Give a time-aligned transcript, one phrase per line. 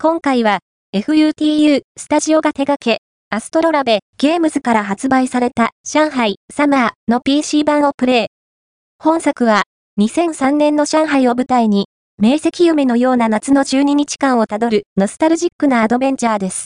[0.00, 0.60] 今回は
[0.94, 3.00] FUTU スタジオが手掛け、
[3.30, 8.26] アストロラベゲームズから発売された上海サマーの PC 版をプレイ。
[9.02, 9.64] 本作は
[9.98, 16.56] 2003年の上海を舞台に、明晰夢のような夏の12日間をたどるノスタルジックなアドベンチャーです。